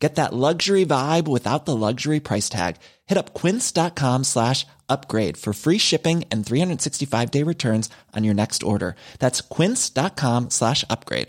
[0.00, 2.76] Get that luxury vibe without the luxury price tag.
[3.06, 8.62] Hit up quince.com slash upgrade for free shipping and 365 day returns on your next
[8.62, 8.94] order.
[9.18, 11.28] That's quince.com slash upgrade.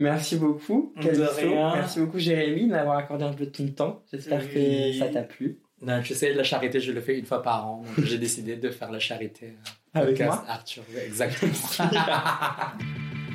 [0.00, 1.48] Merci beaucoup, De Calixto.
[1.74, 4.02] Merci beaucoup, Jérémy, d'avoir accordé un peu de ton temps.
[4.12, 4.92] J'espère Oui.
[4.92, 5.58] que ça t'a plu.
[5.82, 7.82] Non, je sais, la charité, je le fais une fois par an.
[7.98, 9.46] J'ai décidé de faire la charité.
[9.46, 9.70] euh,
[10.00, 11.52] Avec moi Arthur, exactement.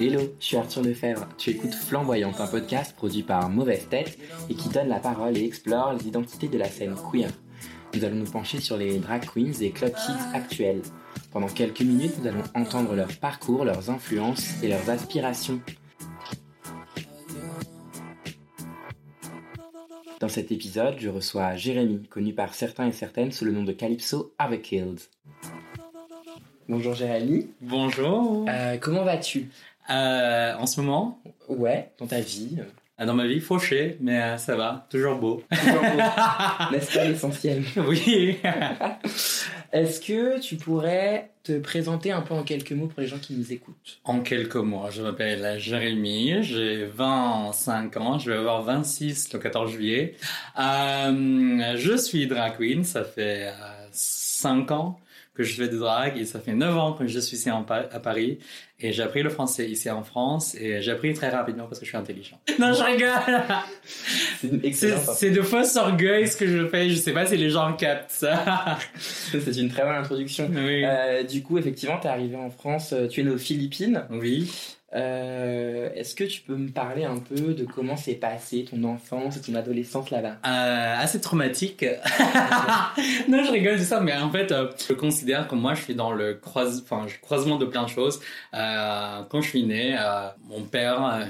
[0.00, 1.28] Hello, je suis Arthur Lefebvre.
[1.38, 4.18] Tu écoutes Flamboyante, un podcast produit par Mauvaise Tête
[4.50, 7.30] et qui donne la parole et explore les identités de la scène queer.
[7.94, 10.82] Nous allons nous pencher sur les drag queens et club kids actuels.
[11.30, 15.60] Pendant quelques minutes, nous allons entendre leur parcours, leurs influences et leurs aspirations.
[20.18, 23.72] Dans cet épisode, je reçois Jérémy, connu par certains et certaines sous le nom de
[23.72, 25.08] Calypso Avekills.
[26.68, 27.50] Bonjour, Jérémy.
[27.60, 28.46] Bonjour.
[28.48, 29.50] Euh, comment vas-tu?
[29.90, 32.56] Euh, en ce moment, Ouais, dans ta vie.
[33.00, 35.42] euh, dans ma vie, fauché, mais euh, ça va, toujours beau.
[35.50, 36.72] Toujours beau.
[36.72, 37.62] N'est-ce pas l'essentiel?
[37.76, 38.38] Oui.
[39.72, 43.34] Est-ce que tu pourrais te présenter un peu en quelques mots pour les gens qui
[43.34, 43.98] nous écoutent?
[44.04, 49.72] En quelques mots, je m'appelle Jérémy, j'ai 25 ans, je vais avoir 26 le 14
[49.72, 50.14] juillet.
[50.58, 53.52] Euh, je suis drag queen, ça fait euh,
[53.90, 55.00] 5 ans
[55.34, 57.60] que je fais des drag et ça fait 9 ans que je suis ici à
[58.00, 58.38] Paris
[58.80, 61.84] et j'ai appris le français ici en France et j'ai appris très rapidement parce que
[61.84, 62.38] je suis intelligent.
[62.58, 63.08] Non, je rigole
[64.40, 67.50] C'est C'est c'est de faux orgueil ce que je fais, je sais pas si les
[67.50, 68.78] gens captent ça.
[68.98, 70.48] C'est une très bonne introduction.
[70.54, 70.84] oui.
[70.84, 74.04] Euh, du coup, effectivement, tu es arrivé en France, euh, tu es né aux Philippines.
[74.10, 74.50] Oui.
[74.96, 79.36] Euh, Est-ce que tu peux me parler un peu de comment s'est passé ton enfance
[79.36, 80.36] et ton adolescence là-bas?
[80.46, 81.84] Euh, assez traumatique.
[83.28, 85.94] non, je rigole de ça, mais en fait, euh, je considère que moi, je suis
[85.96, 88.20] dans le croise, enfin, je- croisement de plein de choses.
[88.64, 91.24] Euh, quand je suis né, euh, mon père euh,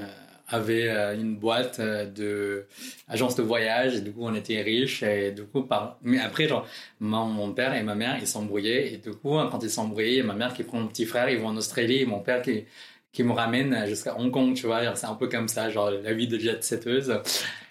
[0.48, 2.66] avait une boîte de
[3.08, 5.98] agence de voyage et du coup, on était riches et du coup, par...
[6.02, 6.66] mais après, genre,
[7.00, 10.34] mon, mon père et ma mère, ils s'embrouillaient et du coup, quand ils s'embrouillaient, ma
[10.34, 12.64] mère qui prend mon petit frère, ils vont en Australie et mon père qui
[13.14, 16.12] qui me ramène jusqu'à Hong Kong, tu vois, c'est un peu comme ça, genre la
[16.12, 17.16] vie de jet setteuse.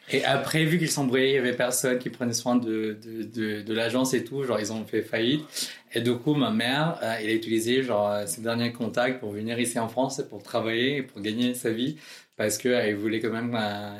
[0.09, 3.61] Et après, vu qu'ils s'embrouillaient, il y avait personne qui prenait soin de, de, de,
[3.61, 5.43] de l'agence et tout, genre ils ont fait faillite.
[5.93, 9.31] Et du coup, ma mère, euh, elle a utilisé genre euh, ses derniers contacts pour
[9.31, 11.97] venir ici en France pour travailler et pour gagner sa vie,
[12.35, 13.97] parce que elle voulait quand même, euh,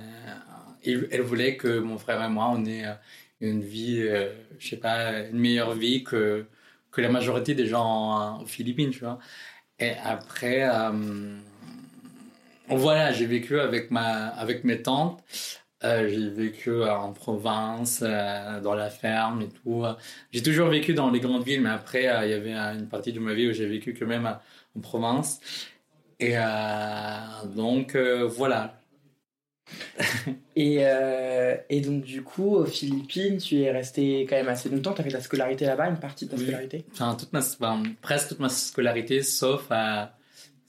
[0.84, 2.94] elle voulait que mon frère et moi, on ait euh,
[3.42, 6.46] une vie, euh, je sais pas, une meilleure vie que
[6.92, 9.20] que la majorité des gens euh, aux Philippines, tu vois.
[9.80, 11.38] Et après, euh,
[12.70, 15.24] voilà, j'ai vécu avec ma, avec mes tantes.
[15.84, 19.84] Euh, j'ai vécu euh, en province, euh, dans la ferme et tout.
[20.32, 23.20] J'ai toujours vécu dans les grandes villes, mais après, il y avait une partie de
[23.20, 25.42] ma vie où j'ai vécu quand même en province.
[26.20, 26.36] Et
[27.56, 28.80] donc, voilà.
[30.56, 30.86] et,
[31.70, 34.94] et donc, du coup, aux Philippines, tu es resté quand même assez longtemps.
[34.94, 36.44] Tu as fait ta scolarité là-bas, une partie de ta Oui.
[36.44, 40.06] scolarité Enfin, toute ma, enfin, presque toute ma scolarité, sauf, euh,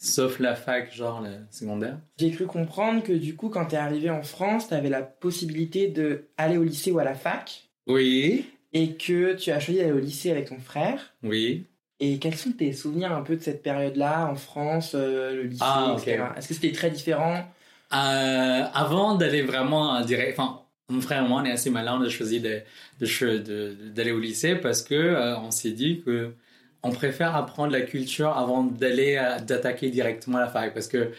[0.04, 1.98] sauf la fac, genre le secondaire.
[2.18, 5.02] J'ai cru comprendre que du coup, quand tu es arrivé en France, tu avais la
[5.02, 7.68] possibilité d'aller au lycée ou à la fac.
[7.86, 11.14] Oui, Et que tu as choisi d'aller au lycée avec ton frère.
[11.22, 11.66] oui.
[12.00, 15.62] Et quels sont tes souvenirs un peu de cette période-là en France, euh, le lycée,
[15.64, 16.02] Ah, ok.
[16.08, 16.24] etc.
[16.36, 17.44] Est-ce que c'était très différent?
[17.92, 22.02] Euh, avant d'aller vraiment direct, enfin, mon frère et moi, on est assez malin, on
[22.04, 22.60] a choisi de,
[23.00, 26.34] de cho- de- d'aller au lycée parce que euh, on s'est dit que
[26.84, 31.12] on préfère apprendre la culture avant d'aller euh, d'attaquer directement la fac parce que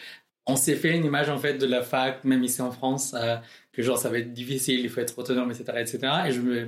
[0.46, 3.36] on s'est fait une image en fait de la fac, même ici en France, euh,
[3.74, 6.00] que genre ça va être difficile, il faut être autonome, etc., etc.
[6.28, 6.68] Et je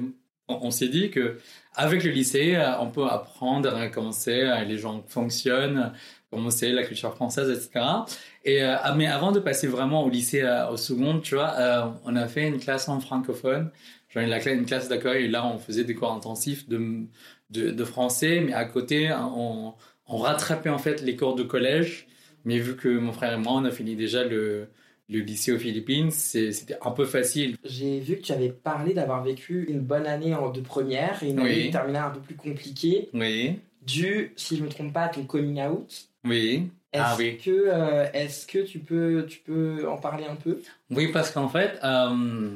[0.49, 1.37] on, s'est dit que
[1.75, 5.91] avec le lycée, euh, on peut apprendre à comment c'est, les gens fonctionnent,
[6.31, 7.85] comment c'est la culture française, etc.
[8.45, 12.27] Et ah, mais avant de passer vraiment au lycée, au second, tu vois, on a
[12.27, 13.71] fait une classe en francophone,
[14.09, 15.25] genre une, la cla- une classe d'accueil.
[15.25, 17.05] Et là, on faisait des cours intensifs de,
[17.49, 19.73] de, de français, mais à côté, on,
[20.07, 22.07] on rattrapait en fait les cours de collège.
[22.45, 24.67] Mais vu que mon frère et moi, on a fini déjà le,
[25.09, 27.57] le lycée aux Philippines, c'était un peu facile.
[27.65, 31.29] J'ai vu que tu avais parlé d'avoir vécu une bonne année en de première et
[31.29, 31.51] une Oui.
[31.51, 35.09] année de terminale un peu plus compliquée, Oui, dû, si je me trompe pas, à
[35.09, 36.07] ton coming out.
[36.25, 36.69] oui.
[36.93, 37.37] Est-ce Ah oui.
[37.37, 40.61] que, euh, est-ce que tu peux, tu peux en parler un peu?
[40.89, 42.49] Oui, parce qu'en fait, euh,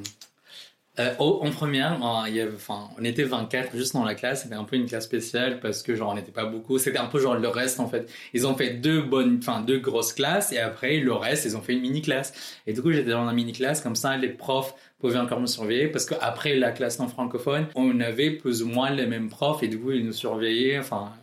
[0.99, 4.43] Euh, en première, euh, avait, enfin, on était 24 juste dans la classe.
[4.43, 6.77] C'était un peu une classe spéciale parce que genre on n'était pas beaucoup.
[6.79, 8.11] C'était un peu genre le reste en fait.
[8.33, 11.61] Ils ont fait deux bonnes, enfin deux grosses classes et après le reste ils ont
[11.61, 12.57] fait une mini classe.
[12.67, 15.47] Et du coup j'étais dans la mini classe comme ça les profs pouvaient encore me
[15.47, 19.63] surveiller parce qu'après la classe non francophone on avait plus ou moins les mêmes profs
[19.63, 20.79] et du coup ils nous surveillaient.
[20.79, 21.13] Enfin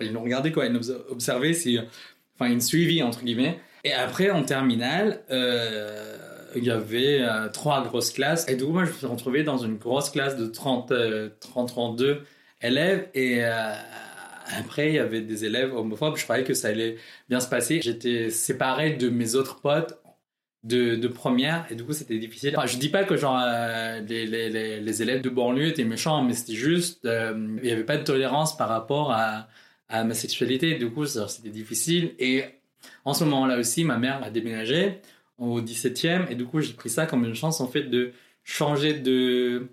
[0.00, 1.78] euh, ils nous regardaient quoi, ils nous observaient si,
[2.34, 3.60] enfin ils nous suivaient entre guillemets.
[3.84, 5.22] Et après en terminale.
[5.30, 6.16] Euh,
[6.56, 8.48] il y avait euh, trois grosses classes.
[8.48, 11.30] Et du coup, moi, je me suis retrouvé dans une grosse classe de 30, euh,
[11.40, 12.22] 30 32
[12.62, 13.08] élèves.
[13.14, 13.72] Et euh,
[14.58, 16.16] après, il y avait des élèves homophobes.
[16.16, 16.96] Je croyais que ça allait
[17.28, 17.80] bien se passer.
[17.82, 20.00] J'étais séparé de mes autres potes
[20.64, 21.66] de, première.
[21.70, 22.54] Et du coup, c'était difficile.
[22.56, 27.04] Enfin, je dis pas que euh, les, élèves de banlieue étaient méchants, mais c'était juste,
[27.06, 29.48] euh, il n'y avait pas de tolérance par rapport à,
[29.92, 30.76] ma sexualité.
[30.76, 32.14] Du coup, c'était difficile.
[32.20, 32.44] Et
[33.04, 35.00] en ce moment-là aussi, ma mère a déménagé
[35.40, 38.12] au 17e et du coup j'ai pris ça comme une chance en fait de
[38.44, 39.68] changer de,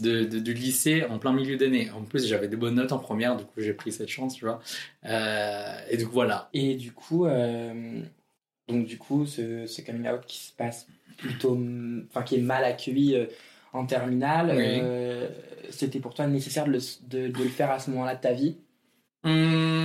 [0.00, 1.90] de, de du lycée en plein milieu d'année.
[1.92, 4.44] En plus j'avais des bonnes notes en première, du coup j'ai pris cette chance, tu
[4.44, 4.60] vois.
[5.06, 6.48] Euh, et du coup voilà.
[6.52, 8.00] Et du coup, euh,
[8.68, 10.86] donc du coup, ce, ce coming out qui se passe
[11.18, 11.58] plutôt,
[12.10, 13.26] enfin qui est mal accueilli euh,
[13.72, 14.78] en terminale, Oui.
[14.82, 15.28] euh,
[15.70, 16.78] c'était pour toi nécessaire de le,
[17.08, 18.56] de, de le faire à ce moment-là de ta vie?
[19.24, 19.83] Hum,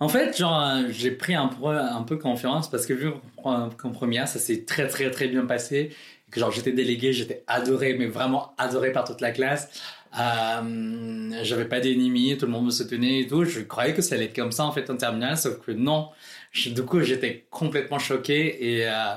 [0.00, 3.10] en fait, genre, euh, j'ai pris un peu, confiance parce que vu
[3.42, 5.90] qu'en première, ça s'est très très très bien passé.
[6.30, 9.70] Que genre, j'étais délégué, j'étais adoré, mais vraiment adoré par toute la classe.
[10.18, 13.44] Euh, j'avais pas d'ennemis, tout le monde me soutenait et tout.
[13.44, 16.10] Je croyais que ça allait être comme ça en fait en terminale, sauf que non.
[16.54, 19.14] Du coup, j'étais complètement choqué et euh,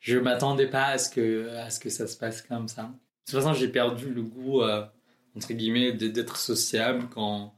[0.00, 2.82] je m'attendais pas à ce que à ce que ça se passe comme ça.
[2.82, 2.88] De
[3.30, 4.84] toute façon, j'ai perdu le goût euh,
[5.36, 7.53] entre guillemets d'être sociable quand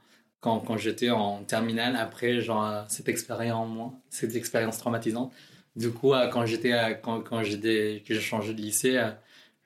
[0.54, 5.32] quand, j'étais en terminale après genre cette expérience cette expérience traumatisante.
[5.74, 9.10] Du coup euh, quand j'étais quand quand j'ai changé de lycée euh,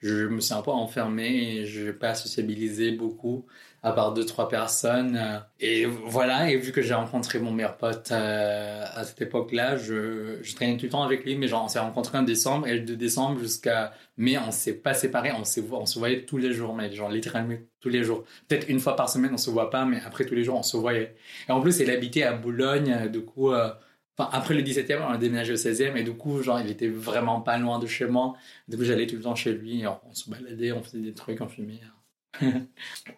[0.01, 3.47] je me suis un peu enfermé et je n'ai pas sociabilisé beaucoup
[3.83, 7.77] à part deux trois personnes euh, et voilà et vu que j'ai rencontré mon meilleur
[7.77, 11.65] pote euh, à cette époque-là je, je traînais tout le temps avec lui mais genre
[11.65, 15.43] on s'est rencontrés en décembre et de décembre jusqu'à mai on s'est pas séparés on
[15.73, 18.97] on se voyait tous les jours mais genre littéralement tous les jours peut-être une fois
[18.97, 21.17] par semaine on se voit pas mais après tous les jours on se voyait
[21.49, 23.71] et en plus il habitait à Boulogne du coup euh,
[24.19, 26.89] Enfin, après le 17e, on a déménagé au 16e, et du coup, genre, il était
[26.89, 28.35] vraiment pas loin de chez moi.
[28.69, 31.15] Du coup, j'allais tout le temps chez lui, on, on se baladait, on faisait des
[31.15, 31.81] trucs, on fumait.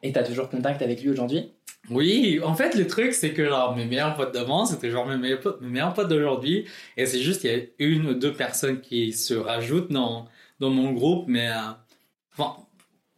[0.02, 1.52] Et t'as toujours contact avec lui aujourd'hui?
[1.90, 5.40] Oui, en fait, le truc, c'est que mes meilleurs potes d'avant, c'était genre mes meilleurs
[5.40, 6.66] potes, mes meilleurs potes d'aujourd'hui.
[6.96, 10.28] Et c'est juste, il y a une ou deux personnes qui se rajoutent dans,
[10.60, 11.72] dans mon groupe, mais, euh,
[12.32, 12.56] enfin,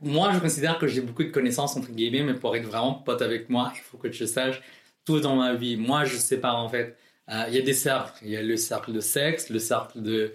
[0.01, 3.23] moi, je considère que j'ai beaucoup de connaissances, entre guillemets, mais pour être vraiment pote
[3.23, 4.63] avec moi, il faut que tu saches
[5.05, 5.77] tout dans ma vie.
[5.77, 6.97] Moi, je pas, en fait.
[7.31, 8.19] Euh, Il y a des cercles.
[8.23, 10.33] Il y a le cercle de sexe, le cercle de,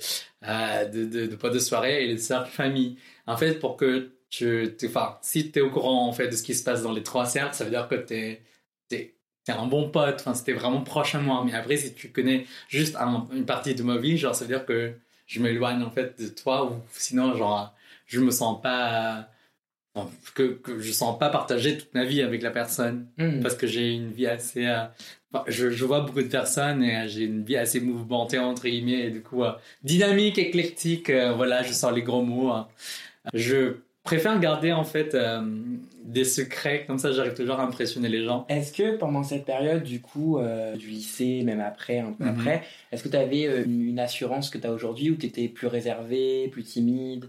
[0.48, 2.98] euh, de, de, de potes de soirée et le cercle famille.
[3.28, 6.36] En fait, pour que tu, tu- enfin, si tu es au courant en fait de
[6.36, 8.42] ce qui se passe dans les trois cercles, ça veut dire que t'es
[8.88, 9.16] t'es
[9.46, 10.18] t'es un bon pote.
[10.20, 11.44] Enfin, c'était vraiment proche à moi.
[11.46, 14.54] Mais après, si tu connais juste un- une partie de ma vie, genre, ça veut
[14.54, 14.94] dire que
[15.28, 17.74] je m'éloigne en fait de toi ou sinon, genre,
[18.06, 19.30] je me sens pas
[19.96, 23.40] enfin, que, que je sens pas partager toute ma vie avec la personne Hmm.
[23.42, 24.86] parce que j'ai une vie assez euh,
[25.34, 28.64] enfin, je, je vois beaucoup de personnes et euh, j'ai une vie assez mouvementée entre
[28.68, 29.52] guillemets et du coup euh,
[29.84, 32.68] dynamique éclectique euh, voilà je sors les gros mots hein.
[33.34, 33.78] je
[34.10, 35.42] préfère garder en fait euh,
[36.04, 39.84] des secrets comme ça j'arrive toujours à impressionner les gens Est-ce que pendant cette période,
[39.84, 42.30] du coup, euh, du lycée, même après, un peu Mhm.
[42.32, 45.48] après, est-ce que tu avais une, une assurance que tu as aujourd'hui ou tu étais
[45.48, 47.26] plus réservé, plus timide?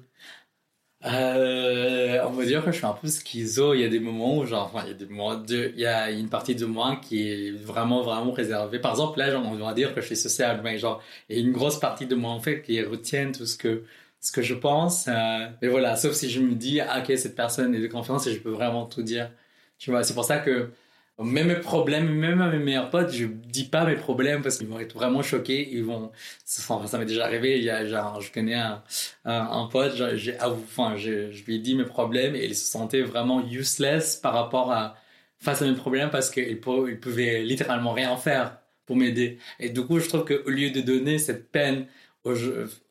[1.07, 3.73] Euh, on va dire que je suis un peu schizo.
[3.75, 5.81] Il y a des moments où, genre, enfin, il y a des moments de, il
[5.81, 8.79] y a une partie de moi qui est vraiment, vraiment réservée.
[8.79, 11.41] Par exemple, là, genre, on va dire que je suis social, mais genre, il y
[11.41, 13.85] a une grosse partie de moi, en fait, qui retient tout ce que,
[14.21, 15.09] ce que je pense.
[15.09, 18.27] Euh, mais voilà, sauf si je me dis, ah, ok, cette personne est de confiance
[18.27, 19.31] et je peux vraiment tout dire.
[19.79, 20.71] Tu vois, c'est pour ça que,
[21.19, 24.69] même mes problèmes, même à mes meilleurs potes, je dis pas mes problèmes parce qu'ils
[24.69, 25.69] vont être vraiment choqués.
[25.73, 26.13] Ils vont,
[26.45, 27.59] ça m'est déjà arrivé.
[27.59, 28.83] Il y a, genre, je connais un,
[29.25, 30.01] un, pote,
[30.41, 34.73] enfin, je, lui ai dit mes problèmes et il se sentait vraiment useless par rapport
[34.73, 34.97] à,
[35.39, 36.61] face à mes problèmes parce qu'il il
[37.01, 39.39] pouvait littéralement rien faire pour m'aider.
[39.59, 41.87] Et du coup, je trouve qu'au lieu de donner cette peine
[42.25, 42.35] aux,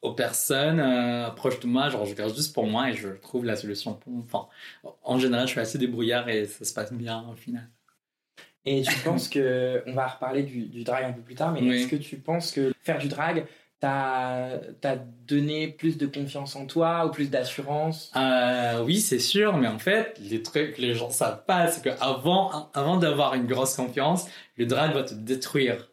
[0.01, 3.45] aux personnes euh, proches de moi, genre, je garde juste pour moi et je trouve
[3.45, 4.47] la solution pour, enfin,
[5.03, 7.69] en général, je suis assez débrouillard et ça se passe bien au final.
[8.65, 11.61] Et tu penses que, on va reparler du, du drag un peu plus tard, mais
[11.61, 11.75] Oui.
[11.75, 13.47] est-ce que tu penses que faire du drag
[13.79, 18.11] t'a t'a donné plus de confiance en toi ou plus d'assurance?
[18.15, 21.81] Euh, oui, c'est sûr, mais en fait, les trucs que les gens savent pas, c'est
[21.83, 25.91] qu'avant avant d'avoir une grosse confiance, le drag va te détruire.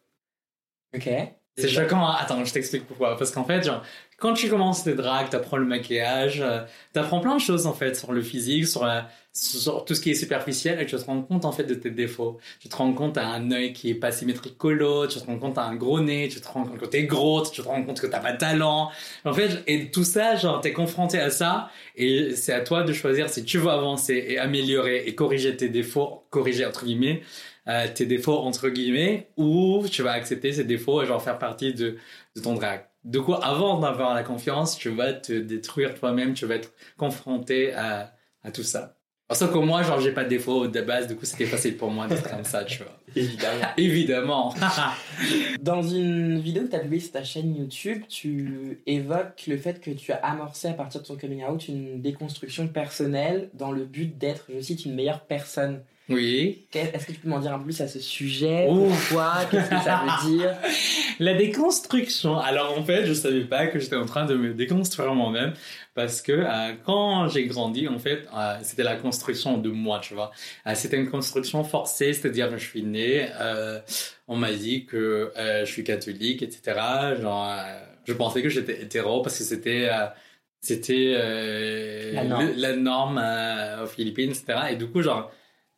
[0.95, 1.36] Ok.
[1.59, 2.07] C'est choquant.
[2.07, 2.17] hein.
[2.19, 3.17] Attends, je t'explique pourquoi.
[3.17, 3.83] Parce qu'en fait, genre,
[4.19, 6.61] quand tu commences le drag, t'apprends le maquillage, euh,
[6.93, 10.11] t'apprends plein de choses en fait sur le physique, sur, la, sur tout ce qui
[10.11, 12.39] est superficiel et tu te rends compte en fait de tes défauts.
[12.61, 15.25] Tu te rends compte t'as un œil qui est pas symétrique que l'autre, tu te
[15.27, 17.67] rends compte t'as un gros nez, tu te rends compte que t'es gros, tu te
[17.67, 18.91] rends compte que t'as pas de talent.
[19.25, 22.93] En fait, et tout ça, genre t'es confronté à ça et c'est à toi de
[22.93, 27.23] choisir si tu veux avancer et améliorer et corriger tes défauts, corriger entre guillemets.
[27.69, 31.75] Euh, tes défauts entre guillemets ou tu vas accepter ces défauts et genre faire partie
[31.75, 31.97] de,
[32.37, 32.87] de ton drag.
[33.03, 37.73] Du coup, avant d'avoir la confiance, tu vas te détruire toi-même, tu vas être confronté
[37.73, 38.13] à,
[38.45, 38.97] à tout ça.
[39.29, 41.91] Parce que moi, genre, j'ai pas de défaut de base, du coup, c'était facile pour
[41.91, 42.97] moi d'être comme ça, tu vois.
[43.17, 43.67] Évidemment.
[43.77, 44.55] Évidemment.
[45.61, 49.81] Dans une vidéo que tu as publiée sur ta chaîne YouTube, tu évoques le fait
[49.81, 53.85] que tu as amorcé à partir de ton coming out une déconstruction personnelle dans le
[53.85, 55.83] but d'être, je cite, une meilleure personne.
[56.09, 56.67] Oui.
[56.73, 58.67] Est-ce que tu peux m'en dire un peu plus à ce sujet?
[58.69, 58.89] Ouh.
[59.09, 59.45] Pourquoi?
[59.51, 60.55] Qu'est-ce que ça veut dire?
[61.19, 62.39] La déconstruction.
[62.39, 65.55] Alors en fait, je savais pas que j'étais en train de me déconstruire moi-même
[65.95, 70.15] parce que euh, quand j'ai grandi, en fait, euh, c'était la construction de moi, tu
[70.15, 70.31] vois.
[70.67, 73.29] Euh, c'était une construction forcée, c'est-à-dire que je suis né,
[74.29, 77.17] on m'a dit que je suis catholique, etc.
[77.21, 77.57] Genre,
[78.07, 79.89] je pensais que j'étais hétéro parce que c'était
[80.61, 82.47] c'était La norme.
[82.47, 83.23] le- la norme
[83.83, 84.59] aux Philippines, etc.
[84.73, 85.31] Et du coup, genre,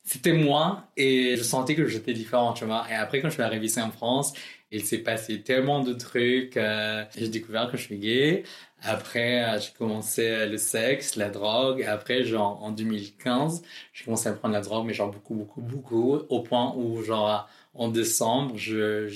[0.09, 2.87] c'était moi et je sentais que j'étais différent, tu vois.
[2.91, 4.33] Et après, quand je suis arrivé ici en France,
[4.71, 6.57] il s'est passé tellement de trucs.
[6.57, 8.45] euh, j'ai découvert que je suis gay.
[8.83, 11.83] Après, euh, j'ai commencé euh, le sexe, la drogue.
[11.83, 13.63] Après, genre, en 2015,
[13.93, 17.49] j'ai commencé à prendre la drogue, mais genre beaucoup, beaucoup, beaucoup, au point où, genre,
[17.75, 19.07] en décembre, je,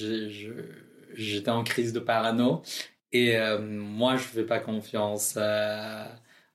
[1.14, 2.62] j'étais en crise de parano.
[3.12, 6.04] Et moi, je fais pas confiance euh,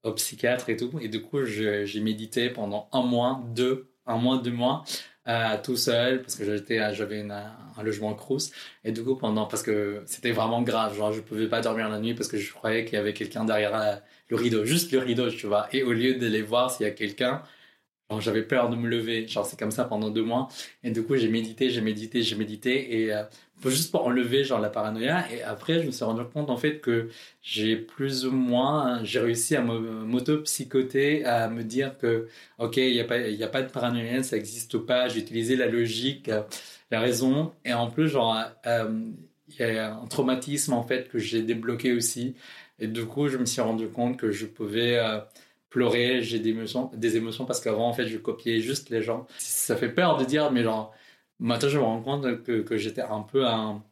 [0.03, 0.91] aux psychiatres et tout.
[1.01, 4.83] Et du coup, j'ai médité pendant un mois, deux, un mois, deux mois,
[5.27, 8.51] euh, tout seul, parce que j'étais, euh, j'avais un logement crous.
[8.83, 11.99] Et du coup, pendant, parce que c'était vraiment grave, genre, je pouvais pas dormir la
[11.99, 14.99] nuit parce que je croyais qu'il y avait quelqu'un derrière la- le rideau, juste le
[14.99, 15.67] rideau, tu vois.
[15.73, 17.43] Et au lieu d'aller voir s'il y a quelqu'un,
[18.19, 19.27] j'avais peur de me lever.
[19.27, 20.47] Genre, c'est comme ça pendant deux mois.
[20.83, 23.01] Et du coup, j'ai médité, j'ai médité, j'ai médité.
[23.03, 23.23] Et euh,
[23.65, 25.25] juste pour enlever, genre, la paranoïa.
[25.33, 27.09] Et après, je me suis rendu compte, en fait, que
[27.41, 32.27] j'ai plus ou moins, j'ai réussi à m'auto-psychoter, à me dire que,
[32.59, 35.07] ok, il n'y a, pas- il a pas de paranoïa, ça n'existe pas.
[35.09, 36.41] J'ai utilisé la logique, euh,
[36.91, 37.53] la raison.
[37.65, 38.89] Et en plus, genre, euh,
[39.49, 42.35] il y a un traumatisme, en fait, que j'ai débloqué aussi.
[42.79, 45.19] Et du coup, je me suis rendu compte que je pouvais euh,
[45.69, 49.27] pleurer, j'ai des émotions, des émotions parce qu'avant, en fait, je copiais juste les gens.
[49.37, 50.93] Ça fait peur de dire, mais genre,
[51.39, 53.84] maintenant, je me rends compte que, j'étais un peu un,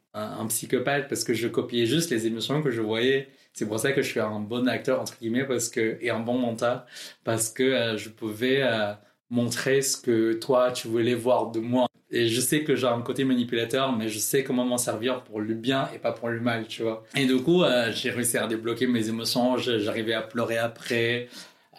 [0.48, 3.28] psychopathe parce que je copiais juste les émotions que je voyais.
[3.54, 6.20] C'est pour ça que je suis un bon acteur, entre guillemets, parce que, et un
[6.20, 6.86] bon menteur,
[7.24, 8.94] parce que euh, je pouvais euh,
[9.30, 11.88] montrer ce que toi, tu voulais voir de moi.
[12.12, 15.42] Et je sais que j'ai un côté manipulateur, mais je sais comment m'en servir pour
[15.42, 17.04] le bien et pas pour le mal, tu vois.
[17.16, 21.28] Et du coup, euh, j'ai réussi à débloquer mes émotions, j'arrivais à pleurer après.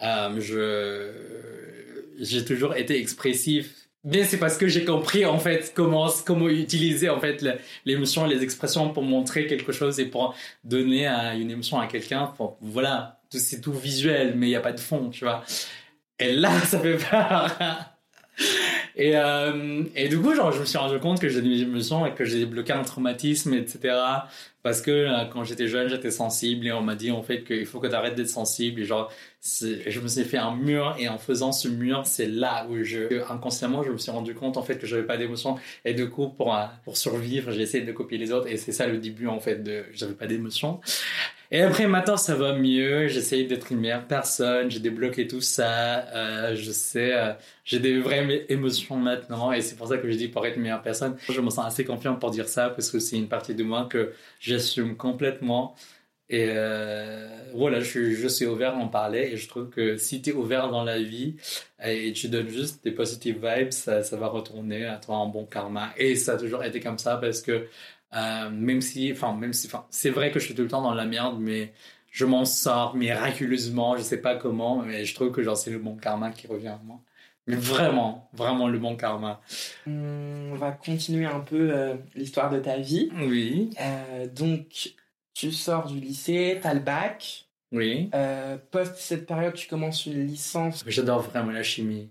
[0.01, 1.11] Je
[2.19, 3.86] j'ai toujours été expressif.
[4.03, 6.07] Mais c'est parce que j'ai compris en fait comment
[6.47, 7.45] utiliser en fait
[7.85, 12.33] l'émotion, les expressions pour montrer quelque chose et pour donner une émotion à quelqu'un.
[12.61, 15.43] Voilà, c'est tout visuel, mais il y a pas de fond, tu vois.
[16.19, 17.57] Et là, ça fait peur.
[18.95, 22.05] Et, euh, et du coup, genre, je me suis rendu compte que j'ai des émotions
[22.05, 23.95] et que j'ai débloqué un traumatisme, etc.
[24.63, 27.65] Parce que euh, quand j'étais jeune, j'étais sensible et on m'a dit en fait qu'il
[27.65, 28.81] faut que tu arrêtes d'être sensible.
[28.81, 29.11] Et genre,
[29.87, 33.23] je me suis fait un mur et en faisant ce mur, c'est là où je,
[33.31, 35.55] inconsciemment, je me suis rendu compte en fait que j'avais pas d'émotions.
[35.85, 38.71] Et du coup, pour, euh, pour survivre, j'ai essayé de copier les autres et c'est
[38.71, 40.79] ça le début en fait de, j'avais pas d'émotions.
[41.49, 43.07] Et après, maintenant, ça va mieux.
[43.07, 44.69] J'essaye d'être une meilleure personne.
[44.69, 46.05] J'ai débloqué tout ça.
[46.13, 47.31] Euh, je sais, euh,
[47.63, 49.53] j'ai des vraies émotions maintenant.
[49.53, 51.15] Et c'est pour ça que je dis pour être une meilleure personne.
[51.29, 53.87] Je me sens assez confiant pour dire ça parce que c'est une partie de moi
[53.89, 54.11] que
[54.41, 55.73] j'assume complètement.
[56.29, 59.29] Et euh, voilà, je, suis- je suis ouvert à en parler.
[59.31, 61.35] Et je trouve que si tu es ouvert dans la vie
[61.83, 65.45] et tu donnes juste des positive vibes, ça, ça va retourner à toi en bon
[65.45, 65.93] karma.
[65.97, 67.67] Et ça a toujours été comme ça parce que
[68.15, 70.81] euh, même si, enfin, même si, enfin, c'est vrai que je suis tout le temps
[70.81, 71.71] dans la merde, mais
[72.11, 75.79] je m'en sors miraculeusement, je sais pas comment, mais je trouve que genre c'est le
[75.79, 76.99] bon karma qui revient à moi.
[77.47, 79.39] Mais vraiment, vraiment le bon karma.
[79.85, 83.09] On va continuer un peu euh, l'histoire de ta vie.
[83.21, 84.93] Oui, Euh, donc,
[85.37, 87.45] tu sors du lycée, t'as le bac.
[87.71, 88.09] oui.
[88.15, 90.83] Euh, post cette période, tu commences une licence.
[90.87, 92.09] J'adore vraiment la chimie.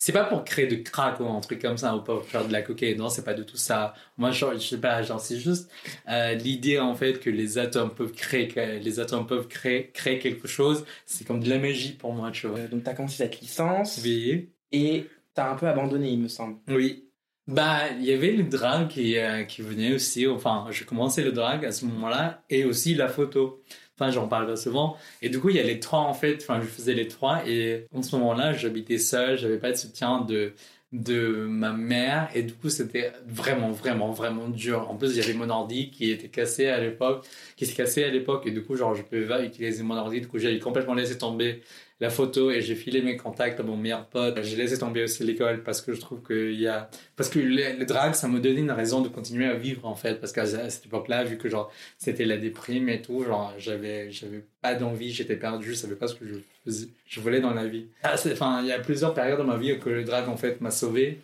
[0.00, 2.52] C'est pas pour créer de crack ou un truc comme ça ou pour faire de
[2.52, 2.98] la cocaïne.
[2.98, 3.94] Non, c'est pas du tout ça.
[4.16, 5.68] Moi, genre, je sais pas, genre, c'est juste
[6.08, 10.20] euh, l'idée en fait que les atomes peuvent créer, que les atomes peuvent créer, créer
[10.20, 10.84] quelque chose.
[11.04, 12.60] C'est comme de la magie pour moi, tu vois.
[12.60, 14.50] Euh, donc, t'as commencé cette licence Oui.
[14.70, 16.58] et t'as un peu abandonné, il me semble.
[16.68, 17.07] Oui.
[17.48, 20.26] Bah, il y avait le drag qui, euh, qui venait aussi.
[20.26, 23.62] Enfin, j'ai commencé le drag à ce moment-là et aussi la photo.
[23.98, 24.96] Enfin, j'en parle pas souvent.
[25.22, 26.38] Et du coup, il y a les trois, en fait.
[26.42, 27.42] Enfin, je faisais les trois.
[27.48, 29.38] Et en ce moment-là, j'habitais seul.
[29.38, 30.52] J'avais pas de soutien de,
[30.92, 32.28] de ma mère.
[32.34, 34.88] Et du coup, c'était vraiment, vraiment, vraiment dur.
[34.90, 37.26] En plus, il y avait mon ordi qui était cassé à l'époque,
[37.56, 38.46] qui s'est cassé à l'époque.
[38.46, 40.20] Et du coup, genre, je pouvais pas utiliser mon ordi.
[40.20, 41.62] Du coup, j'ai complètement laissé tomber
[42.00, 44.40] la photo et j'ai filé mes contacts à mon meilleur pote.
[44.42, 47.78] J'ai laissé tomber aussi l'école parce que je trouve qu'il y a, parce que le,
[47.78, 50.14] le drag, ça me donnait une raison de continuer à vivre, en fait.
[50.20, 54.44] Parce qu'à cette époque-là, vu que genre, c'était la déprime et tout, genre, j'avais, j'avais
[54.62, 57.66] pas d'envie, j'étais perdu, je savais pas ce que je faisais, je voulais dans la
[57.66, 57.86] vie.
[58.02, 60.60] Ah, Enfin, il y a plusieurs périodes dans ma vie que le drag, en fait,
[60.60, 61.18] m'a sauvé.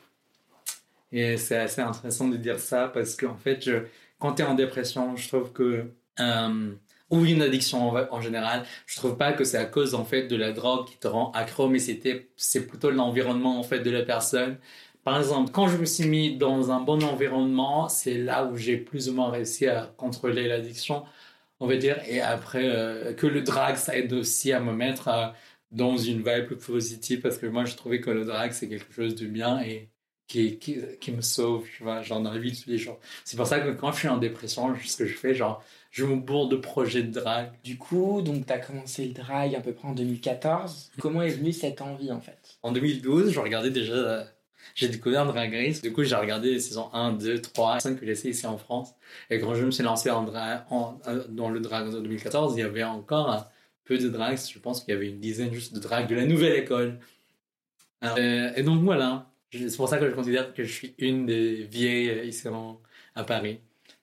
[1.13, 3.69] Et c'est assez intéressant de dire ça parce qu'en fait,
[4.19, 5.85] quand tu es en dépression, je trouve que.
[6.21, 6.73] euh,
[7.11, 10.37] ou une addiction en, général, je trouve pas que c'est à cause en fait de
[10.37, 14.03] la drogue qui te rend accro, mais c'était c'est plutôt l'environnement en fait de la
[14.03, 14.59] personne.
[15.05, 18.79] Par exemple, quand je me suis mis dans un bon environnement, c'est là où j'ai
[18.79, 21.05] plus ou moins réussi à contrôler l'addiction,
[21.61, 22.01] on va dire.
[22.09, 25.27] Et après, euh, que le drag, ça aide aussi à me mettre euh,
[25.73, 28.93] dans une vibe plus positive parce que moi, je trouvais que le drag, c'est quelque
[28.95, 29.91] chose de bien et
[30.27, 32.99] qui, qui, qui me sauve, tu vois, vie de tous les jours.
[33.25, 36.05] C'est pour ça que quand je suis en dépression, ce que je fais, genre, je
[36.05, 37.53] me bourre de projets de drag.
[37.63, 40.91] Du coup, donc, tu as commencé le drag à peu près en 2014.
[41.01, 42.59] Comment est venue cette envie, en fait?
[42.63, 44.27] En 2012, je regardais déjà,
[44.75, 45.83] j'ai découvert Drag Race.
[45.83, 48.57] Du coup, j'ai regardé les saisons 1, 2, 3, 5 que j'ai essayé ici en
[48.59, 48.95] France.
[49.31, 52.55] Et quand je me suis lancé en dra- en- euh, dans le drag en 2014,
[52.57, 53.39] il y avait encore euh,
[53.85, 54.39] peu de drags.
[54.53, 56.99] Je pense qu'il y avait une dizaine juste de drags de la nouvelle école.
[58.03, 59.31] Euh, et donc voilà,
[59.69, 62.47] c'est pour ça que je considère que je suis une des vieilles euh, ici
[63.15, 63.59] à Paris.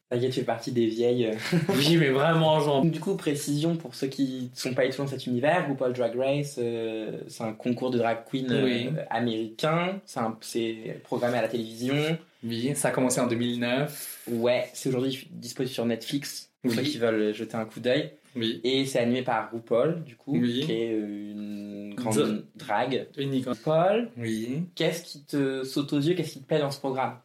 [0.09, 1.27] Ça y est, tu fais partie des vieilles.
[1.27, 1.33] euh.
[1.69, 2.83] Oui, mais vraiment, genre.
[2.83, 5.93] Du coup, précision pour ceux qui ne sont pas du tout dans cet univers, RuPaul
[5.93, 8.89] Drag Race, euh, c'est un concours de drag queen euh, Oui.
[9.09, 10.01] américain.
[10.41, 11.95] C'est programmé à la télévision.
[12.43, 14.23] Oui, ça a commencé en 2009.
[14.31, 16.77] Ouais, c'est aujourd'hui disponible sur Netflix, pour Oui.
[16.77, 18.11] ceux qui veulent jeter un coup d'œil.
[18.35, 20.61] Oui, Et c'est animé par RuPaul, du coup, Oui.
[20.65, 22.15] qui est euh, une grande
[22.55, 23.07] Dra- drague.
[23.17, 23.47] unique.
[23.63, 24.63] Paul, Oui.
[24.75, 27.19] qu'est-ce qui te saute aux yeux, qu'est-ce qui te plaît dans ce programme?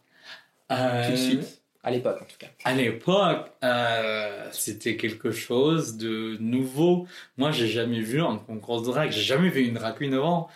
[0.68, 2.48] Tout de Euh, suite, à l'époque en tout cas.
[2.64, 7.06] À l'époque, euh, c'était quelque chose de nouveau.
[7.36, 9.10] Moi, j'ai jamais vu un concours de drag.
[9.12, 10.48] J'ai jamais vu une drag queen avant.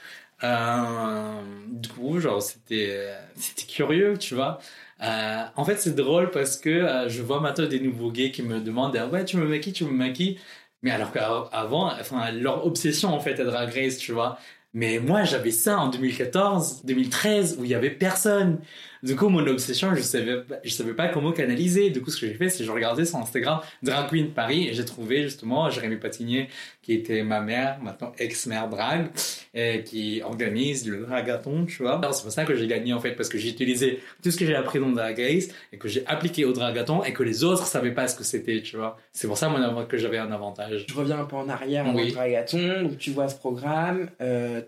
[0.43, 4.59] Euh, du coup, genre, c'était, c'était curieux, tu vois.
[5.03, 8.43] Euh, en fait, c'est drôle parce que euh, je vois maintenant des nouveaux gays qui
[8.43, 10.39] me demandent ah ouais, tu me maquilles, tu me maquilles.
[10.83, 14.39] Mais alors qu'avant, enfin, leur obsession en fait est Drag Race, tu vois.
[14.73, 18.61] Mais moi, j'avais ça en 2014, 2013, où il y avait personne.
[19.03, 21.91] Du coup, mon obsession, je savais, je savais pas comment canaliser.
[21.91, 24.69] Du coup, ce que j'ai fait, c'est que je regardais sur Instagram Drag Queen Paris
[24.69, 26.49] et j'ai trouvé justement Jérémy Patinier,
[26.83, 29.09] qui était ma mère, maintenant ex-mère drag,
[29.55, 31.99] et qui organise le dragathon, tu vois.
[31.99, 34.37] Alors, C'est pour ça que j'ai gagné en fait, parce que j'ai utilisé tout ce
[34.37, 37.43] que j'ai appris dans Drag Race et que j'ai appliqué au dragathon et que les
[37.45, 38.99] autres savaient pas ce que c'était, tu vois.
[39.13, 40.85] C'est pour ça mon que j'avais un avantage.
[40.89, 42.13] Je reviens un peu en arrière Oui.
[42.13, 44.61] dragathon, donc tu vois ce programme, euh,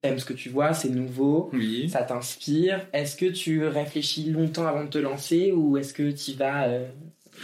[0.00, 1.50] t'aimes ce que tu vois, c'est nouveau.
[1.52, 1.88] Oui.
[1.90, 2.86] Ça t'inspire.
[2.92, 6.88] Est-ce que tu réfléchis longtemps avant de te lancer ou est-ce que tu vas euh,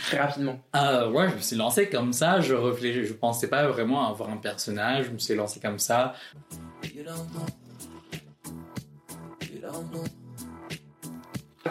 [0.06, 0.60] très rapidement?
[0.76, 2.40] Euh, ouais, je me suis lancé comme ça.
[2.40, 5.06] Je réfléchis, je pensais pas vraiment avoir un personnage.
[5.06, 6.14] Je me suis lancé comme ça.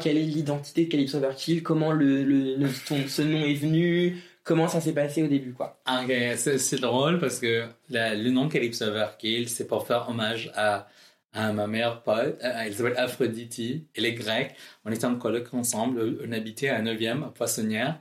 [0.01, 4.17] Quelle est l'identité de Calypso Overkill Comment le, le, le- ton- ce nom est venu?
[4.43, 8.85] Comment ça s'est passé au début quoi Ok, c'est drôle parce que le nom Calypso
[8.85, 10.87] Overkill, c'est pour faire hommage à,
[11.31, 12.37] à ma mère pote.
[12.43, 13.87] Euh, Elle s'appelle Aphrodite.
[13.95, 14.55] Elle est grecque.
[14.83, 16.17] On était en coloc ensemble.
[16.27, 17.99] On habitait à 9e, à Poissonnière.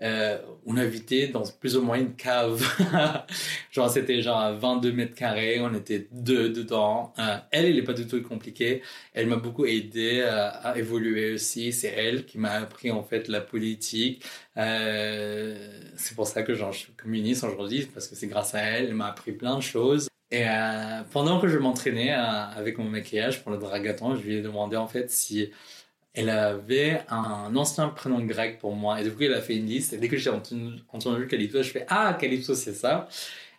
[0.00, 2.62] Euh, on habitait dans plus ou moins une cave.
[3.72, 5.60] genre, c'était genre à 22 mètres carrés.
[5.60, 7.12] On était deux dedans.
[7.18, 8.82] Euh, elle, elle est pas du tout compliquée.
[9.12, 11.72] Elle m'a beaucoup aidé à, à évoluer aussi.
[11.72, 14.24] C'est elle qui m'a appris en fait la politique.
[14.56, 15.56] Euh,
[15.96, 18.94] c'est pour ça que je suis communiste aujourd'hui, parce que c'est grâce à elle, elle
[18.94, 20.08] m'a appris plein de choses.
[20.30, 24.36] Et euh, pendant que je m'entraînais euh, avec mon maquillage pour le dragathon, je lui
[24.36, 25.50] ai demandé en fait si
[26.14, 29.00] elle avait un ancien prénom grec pour moi.
[29.00, 29.92] Et du coup, elle a fait une liste.
[29.92, 33.08] Et dès que j'ai entendu, entendu Calypso, je fais Ah, Calypso, c'est ça.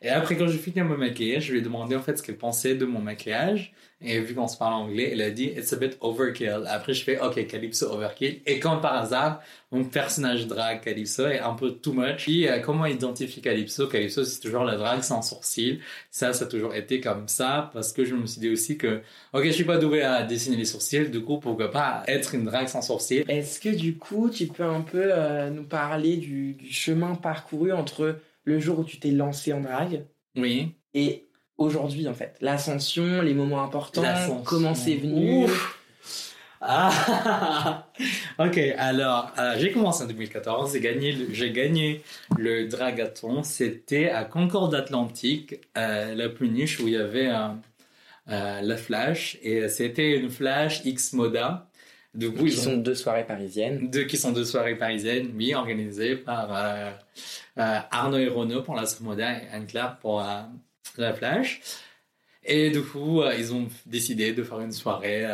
[0.02, 2.38] Et après, quand j'ai fini mon maquillage, je lui ai demandé en fait ce qu'elle
[2.38, 3.74] pensait de mon maquillage.
[4.02, 6.64] Et vu qu'on se parle anglais, elle a dit It's a bit overkill.
[6.68, 8.40] Après, je fais Ok, Calypso overkill.
[8.46, 9.42] Et comme par hasard,
[9.74, 12.24] mon personnage drag Calypso est un peu too much.
[12.24, 13.88] Puis, euh, comment identifier Calypso?
[13.88, 15.82] Calypso, c'est toujours la drague sans sourcil.
[16.12, 19.02] Ça, ça a toujours été comme ça parce que je me suis dit aussi que,
[19.34, 21.10] ok, je suis pas doué à dessiner les sourcils.
[21.10, 24.64] Du coup, pourquoi pas être une drague sans sourcil Est-ce que du coup tu peux
[24.64, 28.16] un peu euh, nous parler du, du chemin parcouru entre
[28.50, 30.74] le jour où tu t'es lancé en drague Oui.
[30.94, 35.76] et aujourd'hui en fait L'ascension, les moments importants, comment c'est venu Ouf.
[36.62, 37.88] Ah,
[38.40, 42.02] ok, alors euh, j'ai commencé en 2014, j'ai gagné, le- j'ai gagné
[42.38, 47.48] le dragathon, c'était à Concorde Atlantique, euh, la plus niche où il y avait euh,
[48.30, 51.69] euh, la Flash, et c'était une Flash X Moda.
[52.14, 53.90] Du coup, Qui ils ont sont deux soirées parisiennes.
[53.90, 56.92] deux qui sont deux soirées parisiennes, oui, organisées par euh,
[57.60, 60.42] euh, Arnaud et Renaud pour la Moda et Anne-Claire pour euh,
[60.98, 61.62] la Flash.
[62.44, 65.28] Et du coup, ils ont décidé de faire une soirée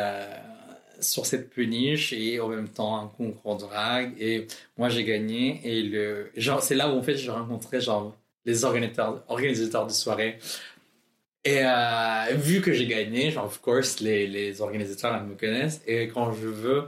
[1.00, 4.12] sur cette péniche et en même temps un concours de drag.
[4.18, 5.60] Et moi, j'ai gagné.
[5.64, 9.92] Et le, genre, c'est là où en fait, j'ai rencontré genre les organisateurs, organisateurs de
[9.92, 10.38] soirée.
[11.46, 15.80] Et euh, vu que j'ai gagné, genre, of course, les, les organisateurs me connaissent.
[15.86, 16.86] Et quand je veux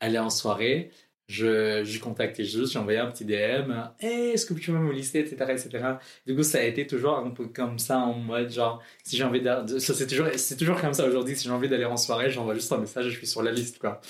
[0.00, 0.90] aller en soirée,
[1.28, 4.92] je, je contactais juste, j'ai envoyé un petit DM, hey, est-ce que tu veux me
[4.92, 5.84] lister, etc., etc.
[6.26, 9.22] Du coup, ça a été toujours un peu comme ça, en mode, genre, si j'ai
[9.22, 10.26] envie ça, c'est toujours,
[10.58, 13.10] toujours comme ça aujourd'hui, si j'ai envie d'aller en soirée, j'envoie juste un message et
[13.10, 14.00] je suis sur la liste, quoi.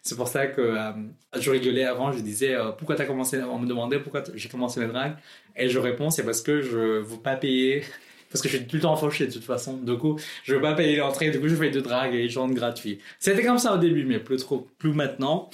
[0.00, 0.92] C'est pour ça que euh,
[1.38, 4.80] je rigolais avant, je disais, euh, pourquoi t'as commencé, on me demandait pourquoi j'ai commencé
[4.80, 5.16] le drag,
[5.56, 7.82] et je réponds, c'est parce que je veux pas payer,
[8.30, 10.60] parce que je suis tout le temps fauché de toute façon, du coup, je veux
[10.60, 12.98] pas payer l'entrée, du coup, je fais de drag et je rentre gratuit.
[13.18, 15.50] C'était comme ça au début, mais plus trop, plus maintenant.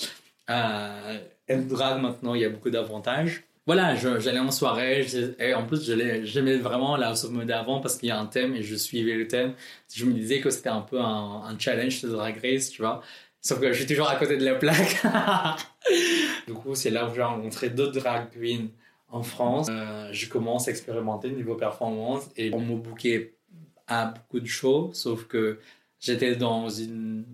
[0.51, 3.43] Euh, être drag maintenant, il y a beaucoup d'avantages.
[3.67, 5.05] Voilà, j'allais en soirée,
[5.41, 5.91] et en plus
[6.23, 8.77] j'aimais vraiment la House of Mode avant parce qu'il y a un thème et je
[8.77, 9.55] suivais le thème.
[9.93, 13.03] Je me disais que c'était un peu un, un challenge de Drag Race, tu vois.
[13.47, 15.03] Sauf que je suis toujours à côté de la plaque.
[16.49, 18.69] du coup, c'est là où j'ai rencontré d'autres drag queens
[19.09, 19.69] en France.
[19.71, 23.35] Euh, je commence à expérimenter niveau performance et on me bookait
[23.87, 25.59] à beaucoup de shows, sauf que
[26.01, 27.25] j'étais dans une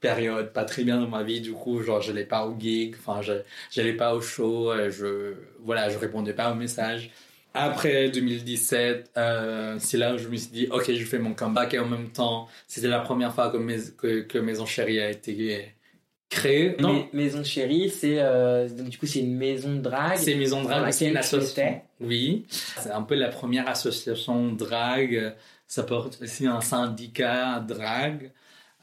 [0.00, 2.94] période pas très bien dans ma vie, du coup, genre, je n'allais pas au gig,
[2.98, 3.32] enfin, je
[3.70, 7.10] j'allais pas au show, euh, je, voilà, je répondais pas aux messages.
[7.54, 11.74] Après 2017, euh, c'est là où je me suis dit, ok, je fais mon comeback
[11.74, 15.74] et en même temps, c'était la première fois que, mes, que, que Maison a été
[16.30, 16.76] créée.
[16.78, 20.18] Non, Mais- Maison Chérie, c'est euh, donc du coup c'est une maison de drague.
[20.18, 21.80] c'est Maison dans Drag, laquelle c'est une association.
[22.00, 25.34] Oui, c'est un peu la première association drag.
[25.66, 28.30] Ça porte aussi un syndicat drag.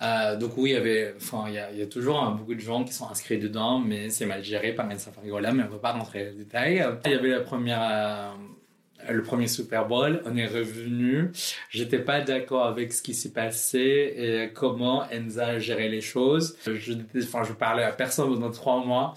[0.01, 2.31] Euh, donc oui, il y avait, enfin, il y a, il y a toujours hein,
[2.38, 5.63] beaucoup de gens qui sont inscrits dedans, mais c'est mal géré par Mensa Farigola, mais
[5.63, 6.86] on ne va pas rentrer dans les détails.
[7.05, 8.29] Il y avait la première, euh,
[9.10, 11.32] le premier Super Bowl, on est revenu.
[11.70, 16.58] J'étais pas d'accord avec ce qui s'est passé et comment Enza géré les choses.
[16.65, 19.15] Je, enfin, je parlais à personne pendant trois mois.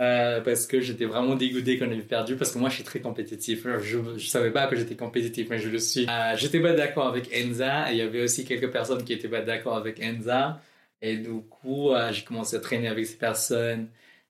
[0.00, 3.00] Euh, parce que j'étais vraiment dégoûté qu'on avait perdu parce que moi je suis très
[3.00, 6.72] compétitif je, je savais pas que j'étais compétitif mais je le suis euh, j'étais pas
[6.72, 10.00] d'accord avec Enza et il y avait aussi quelques personnes qui étaient pas d'accord avec
[10.00, 10.60] Enza
[11.02, 13.88] et du coup euh, j'ai commencé à traîner avec ces personnes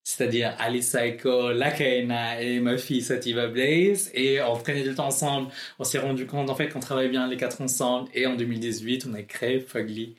[0.09, 4.11] c'est-à-dire Ali Psycho, Lakaina et ma fille Sativa Blaze.
[4.15, 5.51] Et on traînait le temps ensemble.
[5.79, 8.09] On s'est rendu compte en fait qu'on travaillait bien les quatre ensemble.
[8.15, 10.17] Et en 2018 on a créé Fugly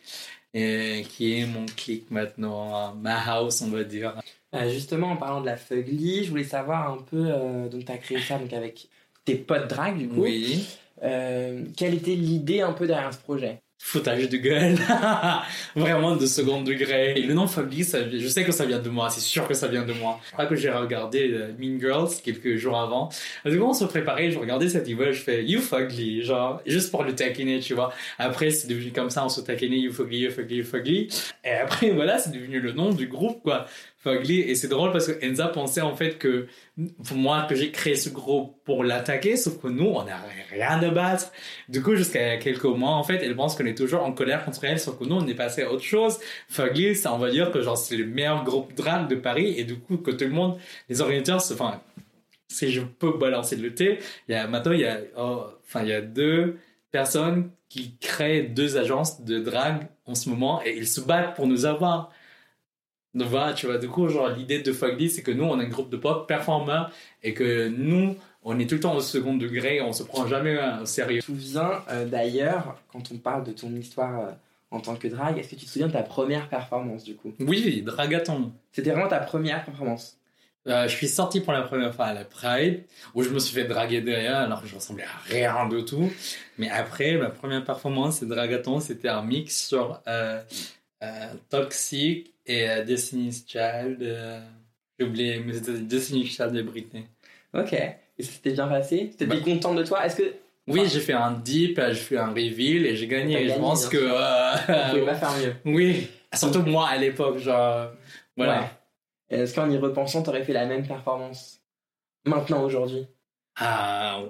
[0.54, 4.14] et qui est mon clic maintenant ma house on va dire.
[4.54, 7.26] Euh, justement, en parlant de la Fugly, je voulais savoir un peu.
[7.28, 8.90] euh, donc, tu as créé ça donc, avec
[9.26, 10.22] tes potes drag, du coup.
[10.22, 10.68] oui.
[11.02, 13.62] Euh, quelle était l'idée un peu derrière ce projet?
[13.82, 14.76] Foutage de gueule,
[15.76, 17.14] vraiment de second degré.
[17.16, 19.54] Et le nom Fugly, ça, je sais que ça vient de moi, c'est sûr que
[19.54, 20.20] ça vient de moi.
[20.34, 23.10] Crois que j'ai regardé euh, Mean Girls quelques jours avant.
[23.46, 26.92] Du coup, on se préparait, je regardais cette image, je fais You Fugly, genre, juste
[26.92, 27.92] pour le taquiner, tu vois.
[28.20, 31.08] Après, c'est devenu comme ça, on se taquinait You Fugly, You Fugly, You Fugly.
[31.46, 33.66] Et après, voilà, c'est devenu le nom du groupe, quoi.
[34.00, 34.40] Fugly.
[34.40, 36.48] Et c'est drôle parce que Enza pensait en fait que,
[37.14, 40.18] moi, que j'ai créé ce groupe pour l'attaquer, sauf que nous, on n'a
[40.52, 41.32] rien à battre.
[41.68, 44.64] Du coup, jusqu'à quelques mois, en fait, elle pense qu'on est toujours en colère contre
[44.64, 46.18] elle, sauf que nous, on est passé à autre chose.
[46.48, 49.66] Fugly, ça, on va dire que genre, c'est le meilleur groupe drag de Paris, et
[49.66, 50.58] du coup, que tout le monde,
[50.88, 51.82] les organisateurs, enfin,
[52.48, 55.44] si je peux balancer le thé, il y a, maintenant, il y a, oh,
[55.76, 56.58] y a deux
[56.92, 61.48] personnes qui créent deux agences de drag en ce moment, et ils se battent pour
[61.48, 62.12] nous avoir.
[63.16, 65.70] Voilà, tu vois, du coup, genre, l'idée de Fugly, c'est que nous, on est un
[65.70, 66.92] groupe de pop performeurs,
[67.24, 70.58] et que nous, on est tout le temps au second degré, on se prend jamais
[70.58, 71.22] euh, au sérieux.
[71.26, 74.32] Je me souviens euh, d'ailleurs, quand on parle de ton histoire euh,
[74.72, 77.34] en tant que drag, est-ce que tu te souviens de ta première performance du coup?
[77.40, 78.52] Oui, Dragaton.
[78.72, 80.18] C'était vraiment ta première performance?
[80.68, 82.84] Euh, je suis sorti pour la première fois à la Pride,
[83.16, 86.12] où je me suis fait draguer derrière, alors que je ressemblais à rien de tout.
[86.58, 90.00] Mais après, ma première performance, c'est Dragaton, c'était un mix sur
[91.50, 93.98] Toxic et euh, Destiny's Child.
[94.02, 94.40] euh,
[94.98, 97.06] J'ai oublié, mais c'était Destiny's Child de Britney.
[97.54, 97.74] Ok.
[97.74, 99.10] Et ça s'était bien passé?
[99.12, 99.38] T'étais Bah.
[99.44, 100.06] contente de toi?
[100.06, 100.34] Est-ce que
[100.68, 103.48] Oui, j'ai fait un dip, euh, j'ai fait un reveal et j'ai gagné.
[103.50, 103.98] Je pense que.
[103.98, 107.92] euh, pouvez pas faire mieux oui, surtout moi à l'époque, genre.
[108.38, 108.62] Voilà.
[108.62, 109.38] Ouais.
[109.40, 111.62] Est-ce qu'en y repensant, t'aurais fait la même performance
[112.26, 113.08] Maintenant, aujourd'hui?
[113.56, 114.22] Ah,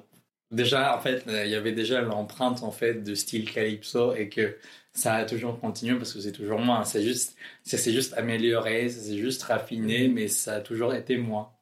[0.51, 4.29] déjà, en fait, euh, il y avait déjà l'empreinte en fait de style calypso et
[4.29, 4.57] que
[4.93, 6.83] ça a toujours continué parce que c'est toujours moi.
[6.85, 11.17] C'est juste, ça s'est juste amélioré, ça s'est juste raffiné, mais ça a toujours été
[11.17, 11.53] moi.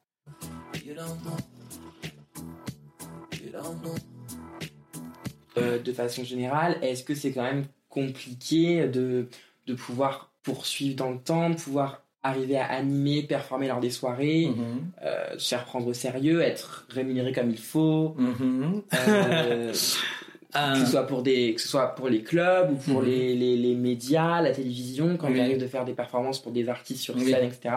[5.56, 9.28] Euh, de façon générale, est-ce que c'est quand même compliqué de,
[9.66, 14.46] de pouvoir poursuivre dans le temps, de pouvoir arriver à animer, performer lors des soirées,
[14.48, 14.90] Mhm.
[15.02, 18.82] euh, se faire prendre au sérieux, être rémunéré comme il faut, Mhm.
[18.94, 19.72] euh,
[20.56, 23.08] Euh, que ce soit pour des, que ce soit pour les clubs ou pour Mhm.
[23.08, 25.34] les, les, les médias, la télévision, quand Oui.
[25.36, 27.30] il arrive de faire des performances pour des artistes sur Oui.
[27.30, 27.74] scène, etc.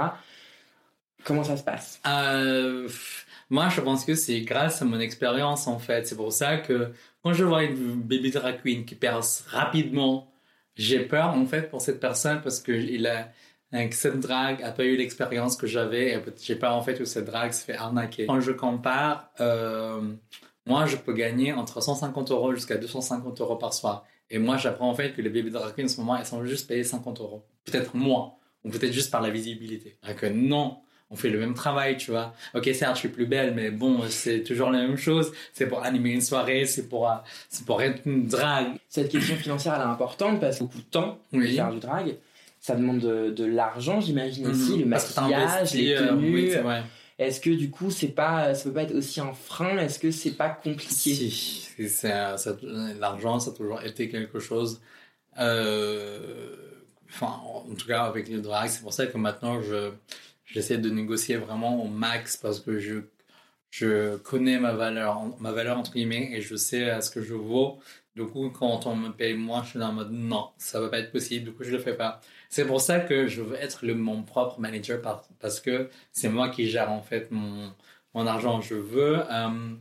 [1.23, 1.99] Comment ça se passe?
[2.07, 2.87] Euh,
[3.49, 6.07] moi, je pense que c'est grâce à mon expérience, en fait.
[6.07, 6.91] C'est pour ça que
[7.23, 10.31] quand je vois une baby drag queen qui perce rapidement,
[10.75, 13.27] j'ai peur, en fait, pour cette personne parce que il a,
[13.71, 16.13] que cette drague a pas eu l'expérience que j'avais.
[16.13, 18.25] et J'ai peur, en fait, que cette drague se fait arnaquer.
[18.25, 20.01] Quand je compare, euh,
[20.65, 24.05] moi, je peux gagner entre 150 euros jusqu'à 250 euros par soir.
[24.29, 26.45] Et moi, j'apprends, en fait, que les baby drag queens, en ce moment, elles sont
[26.45, 27.43] juste payées 50 euros.
[27.65, 28.33] Peut-être moins.
[28.63, 29.97] Ou peut-être juste par la visibilité.
[30.03, 30.77] Alors que non,
[31.09, 32.33] on fait le même travail, tu vois.
[32.53, 35.33] Ok, certes, je suis plus belle, mais bon, c'est toujours la même chose.
[35.51, 37.15] C'est pour animer une soirée, c'est pour, euh,
[37.49, 38.75] c'est pour être une drague.
[38.87, 41.55] Cette question financière, elle est importante parce que beaucoup de temps de Oui.
[41.55, 42.15] faire du drag.
[42.59, 44.95] Ça demande de, de l'argent, j'imagine aussi, le Mhm.
[45.15, 46.33] T'as maquillage, les euh, tenues.
[46.35, 46.53] oui.
[47.21, 49.77] Est-ce que du coup, c'est pas, ça peut pas être aussi un frein?
[49.77, 50.89] Est-ce que c'est pas compliqué?
[51.15, 51.67] Si,
[52.99, 54.81] l'argent, ça a toujours été quelque chose.
[55.39, 56.55] euh,
[57.21, 59.91] en tout cas, avec les drags, c'est pour ça que maintenant, je,
[60.45, 63.01] j'essaie de négocier vraiment au max parce que je,
[63.69, 67.33] je connais ma valeur, ma valeur entre guillemets, et je sais à ce que je
[67.33, 67.79] vaux.
[68.15, 70.99] Du coup, quand on me paye moins, je suis en mode non, ça va pas
[70.99, 72.21] être possible, du coup, je le fais pas.
[72.51, 76.49] C'est pour ça que je veux être mon propre manager par- parce que c'est moi
[76.49, 77.71] qui gère en fait mon,
[78.13, 78.59] mon argent.
[78.61, 79.75] Je veux, euh,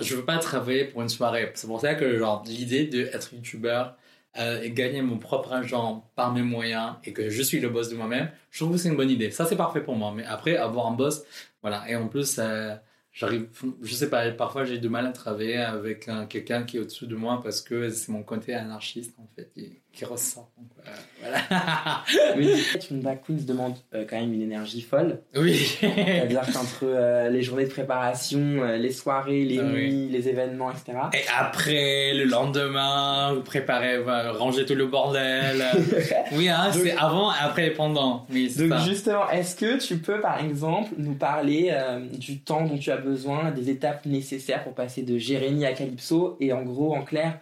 [0.00, 1.52] je veux pas travailler pour une soirée.
[1.54, 3.96] C'est pour ça que l'idée d'être youtubeur
[4.38, 7.88] euh, et gagner mon propre argent par mes moyens et que je suis le boss
[7.88, 9.30] de moi-même, je trouve que c'est une bonne idée.
[9.30, 10.12] Ça c'est parfait pour moi.
[10.14, 11.22] Mais après avoir un boss,
[11.62, 11.88] voilà.
[11.88, 12.74] Et en plus, euh,
[13.12, 13.46] j'arrive,
[13.82, 17.06] je sais pas, parfois j'ai du mal à travailler avec un- quelqu'un qui est au-dessus
[17.06, 19.52] de moi parce que c'est mon côté anarchiste en fait
[19.96, 20.50] qui ressort.
[20.58, 22.02] Donc, euh, voilà.
[22.36, 25.20] Mais en fait, une se demande euh, quand même une énergie folle.
[25.34, 25.54] oui.
[25.80, 29.72] C'est-à-dire qu'entre euh, les journées de préparation, euh, les soirées, les Ah oui.
[29.72, 30.98] nuits, les événements, etc.
[31.14, 35.64] Et après, le lendemain, préparer, voilà, ranger tout le bordel.
[36.32, 38.26] Oui, hein, c'est avant, après et pendant.
[38.30, 38.78] Oui, Donc ça.
[38.84, 41.72] justement, est-ce que tu peux par exemple nous parler
[42.12, 46.36] du temps dont tu as besoin, des étapes nécessaires pour passer de Jérémy à Calypso
[46.40, 47.38] et en gros, en clair,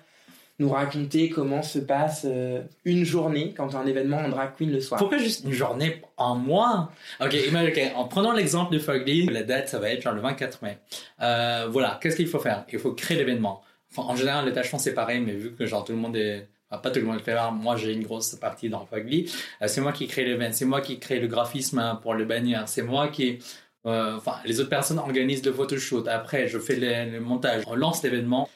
[0.60, 4.80] nous raconter comment se passe euh, une journée quand un événement en drag queen le
[4.80, 6.90] soir Pourquoi juste une journée en mois
[7.20, 10.78] Ok, imagine, en prenant l'exemple de Fugly, la date, ça va être le 24 mai.
[11.22, 12.64] Euh, voilà, qu'est-ce qu'il faut faire?
[12.72, 13.62] Il faut créer l'événement.
[13.96, 16.48] En général, les tâches sont séparées, mais vu que genre tout le monde est...
[16.70, 19.30] pas tout le monde le fait, hein, moi j'ai une grosse partie dans Fugly.
[19.62, 22.24] Euh, c'est moi qui crée l'événement, c'est moi qui crée le graphisme hein, pour le
[22.24, 23.38] bannière, c'est moi qui...
[23.86, 26.06] euh, Enfin, les autres personnes organisent le photoshoot.
[26.08, 27.62] Après, je fais le montage.
[27.66, 28.48] On lance l'événement.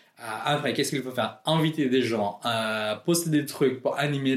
[0.45, 1.39] Après, qu'est-ce qu'il faut faire?
[1.47, 4.37] Inviter des gens, euh, poster des trucs pour animer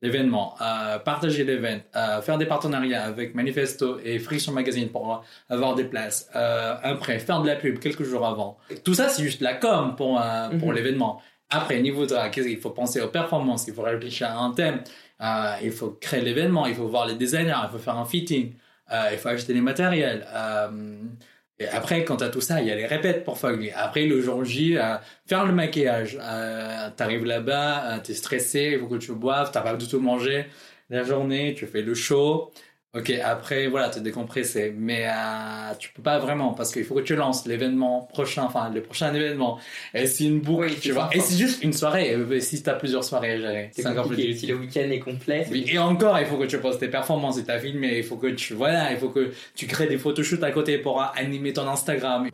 [0.00, 5.74] l'événement, euh, partager l'événement, euh, faire des partenariats avec Manifesto et Friction Magazine pour avoir
[5.74, 8.58] des places, euh, après faire de la pub quelques jours avant.
[8.84, 10.74] Tout ça, c'est juste la com pour, euh, pour Mhm.
[10.76, 11.20] l'événement.
[11.50, 14.82] Après, niveau de qu'est-ce qu'il faut penser aux performances, il faut réfléchir à un thème,
[15.20, 18.52] euh, il faut créer l'événement, il faut voir les designers, il faut faire un fitting,
[18.92, 20.24] euh, il faut acheter les matériels.
[21.60, 23.70] Et après, quand t'as tout ça, il y a les répètes pour Foggy.
[23.74, 26.16] Après, le jour J, euh, faire le maquillage.
[26.20, 30.00] Euh, T'arrives là-bas, euh, t'es stressé, il faut que tu boives, t'as pas du tout
[30.00, 30.46] mangé
[30.90, 32.50] la journée, tu fais le show.
[32.96, 34.74] Ok, après, voilà, t'es décompressé.
[34.76, 38.70] Mais euh, tu peux pas vraiment parce qu'il faut que tu lances l'événement prochain, enfin,
[38.70, 39.58] le prochain événement.
[39.92, 41.10] Et c'est une boucle, Oui, tu c'est vois.
[41.12, 42.16] Et c'est juste une soirée.
[42.32, 44.28] Et si t'as plusieurs soirées à gérer, C'est encore plus compliqué.
[44.28, 44.48] difficile.
[44.48, 47.36] Si le week-end est complet, Oui, et encore, il faut que tu postes tes performances
[47.38, 47.98] et ta filmé.
[47.98, 51.02] Il faut que tu, voilà, il faut que tu crées des photoshoots à côté pour
[51.14, 52.30] animer ton Instagram.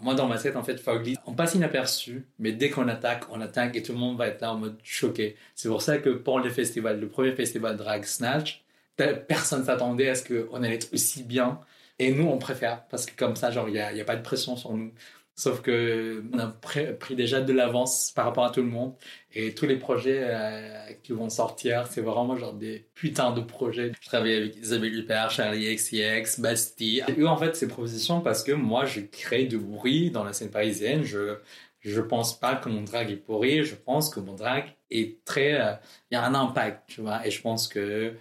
[0.00, 3.40] Moi, dans ma tête, en fait, Fogly, on passe inaperçu, mais dès qu'on attaque, on
[3.40, 5.36] attaque et tout le monde va être là en mode choqué.
[5.54, 8.62] C'est pour ça que pour le festival, le premier festival Drag Snatch,
[8.96, 11.60] pe- personne s'attendait à ce qu'on allait être aussi bien.
[11.98, 14.56] Et nous, on préfère, parce que comme ça, genre, il n'y a pas de pression
[14.56, 14.92] sur nous.
[15.36, 18.94] Sauf que on a pr- pris déjà de l'avance par rapport à tout le monde.
[19.32, 23.92] Et tous les projets euh, qui vont sortir, c'est vraiment genre des putains de projets.
[24.00, 27.04] Je travaille avec Isabelle Huppert, Charlie XCX, Bastille.
[27.08, 30.32] J'ai eu en fait ces propositions parce que moi, je crée du bruit dans la
[30.32, 31.02] scène parisienne.
[31.02, 31.38] Je
[31.80, 33.64] je pense pas que mon drag est pourri.
[33.64, 35.60] Je pense que mon drag est très...
[35.60, 35.74] euh,
[36.10, 37.26] Il y a un impact, tu vois.
[37.26, 38.14] Et je pense que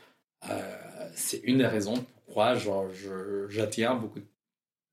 [0.49, 4.26] euh, c'est une des raisons pourquoi genre, je- j'attire beaucoup de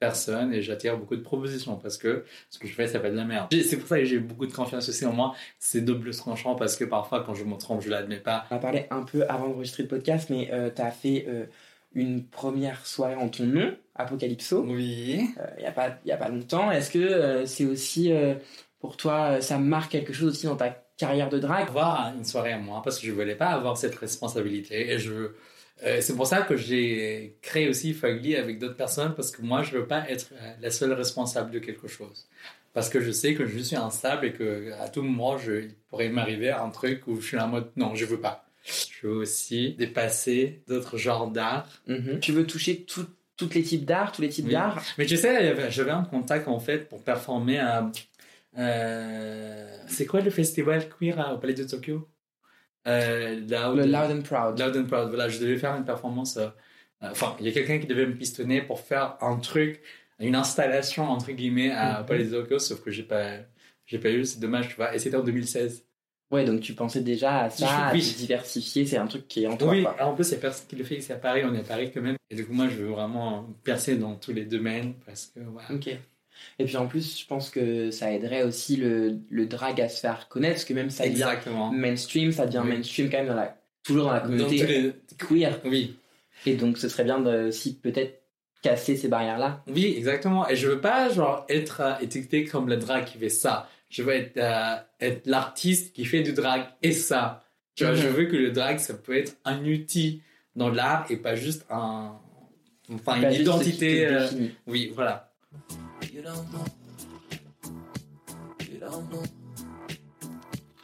[0.01, 3.17] personnes et j'attire beaucoup de propositions parce que ce que je fais, ça fait de
[3.17, 3.49] la merde.
[3.53, 5.35] C'est pour ça que j'ai beaucoup de confiance aussi en moi.
[5.59, 8.47] C'est double tranchant parce que parfois, quand je me trompe, je l'admets pas.
[8.51, 11.45] On a parlé un peu avant d'enregistrer le podcast, mais tu as fait euh,
[11.95, 15.29] une première soirée en ton nom, Apocalypso, Oui.
[15.59, 16.71] il n'y a, pas- a pas longtemps.
[16.71, 18.35] Est-ce que euh, c'est aussi, euh,
[18.81, 21.69] pour toi, euh, ça marque quelque chose aussi dans ta carrière de drague?
[21.69, 25.11] Avoir une soirée à moi parce que je voulais pas avoir cette responsabilité et je
[25.13, 25.37] veux-
[25.85, 29.63] euh, c'est pour ça que j'ai créé aussi Fugly avec d'autres personnes parce que moi
[29.63, 32.29] je veux pas être euh, la seule responsable de quelque chose
[32.75, 35.75] parce que je sais que je suis instable et que à tout moment je il
[35.89, 39.15] pourrait m'arriver un truc où je suis en mode non je veux pas je veux
[39.15, 42.21] aussi dépasser d'autres genres d'art Mhm.
[42.21, 44.53] Tu veux toucher tout- tous les types d'art, tous les types Oui.
[44.53, 44.83] d'art?
[44.99, 47.91] Mais tu sais, j'avais un contact en fait pour performer à.
[48.59, 52.07] euh, c'est quoi le festival queer au Palais de Tokyo?
[52.87, 54.59] Euh, Loud, Le Loud and Proud.
[54.59, 55.09] Loud and Proud.
[55.09, 56.37] Voilà, je devais faire une performance.
[56.37, 56.47] euh,
[57.03, 59.81] euh, Enfin, il y a quelqu'un qui devait me pistonner pour faire un truc,
[60.19, 63.37] une installation entre guillemets à Palais de Tokyo, sauf que j'ai pas,
[63.87, 64.25] j'ai pas eu.
[64.25, 64.95] C'est dommage, tu vois.
[64.95, 65.85] Et c'était en 2016.
[66.31, 68.01] Ouais, donc tu pensais déjà à ça, à Oui.
[68.01, 69.71] te diversifier, c'est un truc qui est en toi.
[69.71, 69.97] Oui, quoi.
[69.99, 71.59] alors en plus, il y a personne qui le fait ici à Paris, on est
[71.61, 72.15] à Paris quand même.
[72.31, 75.69] Et du coup, moi, je veux vraiment percer dans tous les domaines parce que voilà.
[75.73, 75.89] Ok.
[76.59, 80.01] Et puis en plus, je pense que ça aiderait aussi le, le drag à se
[80.01, 81.71] faire connaître, parce que même ça devient Exactement.
[81.73, 82.69] mainstream, ça devient Oui.
[82.77, 85.61] mainstream quand même dans la, toujours dans la communauté les- queer.
[85.65, 85.97] Oui,
[86.47, 88.21] Et donc ce serait bien de aussi peut-être
[88.63, 89.63] casser ces barrières-là.
[89.69, 90.47] oui, exactement.
[90.49, 93.69] Et je veux pas genre être euh, étiqueté comme le drag qui fait ça.
[93.89, 97.43] Je veux être, euh, être l'artiste qui fait du drag et ça.
[97.75, 98.01] Tu vois, Mhm.
[98.03, 100.23] je veux que le drag, ça peut être un outil
[100.57, 102.13] dans l'art et pas juste un,
[102.93, 104.91] enfin, une Pas juste ce qui
[106.27, 106.37] euh.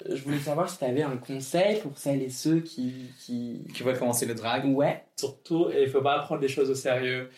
[0.08, 3.10] Je voulais savoir si tu avais un conseil pour celles et ceux qui...
[3.18, 3.64] qui...
[3.74, 4.64] Qui va commencer le drag.
[4.66, 5.04] Ouais.
[5.16, 7.30] Surtout, il faut pas prendre les choses au sérieux.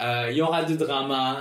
[0.00, 1.40] Euh, Il y aura du drama.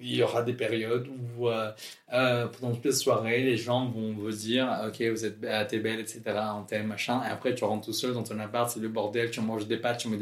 [0.00, 1.70] Il y aura des périodes où, euh,
[2.12, 6.00] euh, pendant toute la soirée, les gens vont vous dire Ok, vous êtes t'es belle,
[6.00, 6.22] etc.
[6.56, 7.22] On t'aime, machin.
[7.24, 9.30] Et après, tu rentres tout seul dans ton appart, c'est le bordel.
[9.30, 10.16] Tu manges des pâtes, tu, me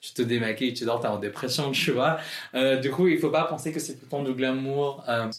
[0.00, 2.18] tu te démaquilles, tu dors, t'es en dépression, tu vois.
[2.54, 5.04] Euh, du coup, il faut pas penser que c'est tout le temps du glamour.
[5.08, 5.30] Euh,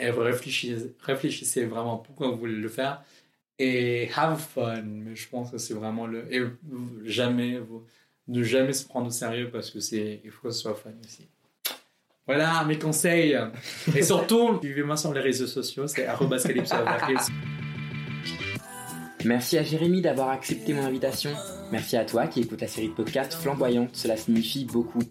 [0.00, 3.02] et réfléchissez, réfléchissez vraiment pourquoi vous voulez le faire.
[3.58, 4.82] Et have fun.
[4.82, 6.32] Mais je pense que c'est vraiment le.
[6.32, 6.42] Et
[7.04, 7.60] jamais
[8.28, 10.92] ne jamais se prendre au sérieux parce que c'est il faut que ce soit fun
[11.04, 11.28] aussi.
[12.26, 13.38] Voilà mes conseils.
[13.96, 16.06] Et surtout, suivez-moi sur les réseaux sociaux, c'est.
[19.24, 21.30] Merci à Jérémy d'avoir accepté mon invitation.
[21.72, 25.02] Merci à toi qui écoute la série de podcasts flamboyante, cela signifie beaucoup.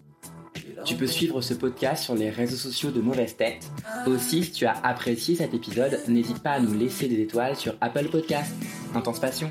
[0.84, 3.70] Tu peux suivre ce podcast sur les réseaux sociaux de Mauvaise Tête.
[4.06, 7.74] Aussi, si tu as apprécié cet épisode, n'hésite pas à nous laisser des étoiles sur
[7.80, 8.54] Apple Podcasts.
[8.94, 9.50] Intense passion.